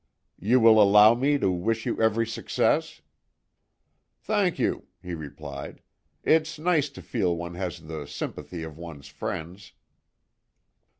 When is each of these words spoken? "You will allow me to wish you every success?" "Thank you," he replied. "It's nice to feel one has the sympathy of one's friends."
"You 0.39 0.59
will 0.59 0.81
allow 0.81 1.13
me 1.13 1.37
to 1.37 1.51
wish 1.51 1.85
you 1.85 2.01
every 2.01 2.25
success?" 2.25 3.01
"Thank 4.19 4.57
you," 4.57 4.87
he 4.99 5.13
replied. 5.13 5.83
"It's 6.23 6.57
nice 6.57 6.89
to 6.89 7.03
feel 7.03 7.37
one 7.37 7.53
has 7.53 7.81
the 7.81 8.07
sympathy 8.07 8.63
of 8.63 8.79
one's 8.79 9.09
friends." 9.09 9.73